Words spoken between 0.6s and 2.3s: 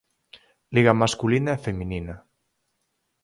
Liga masculina e feminina.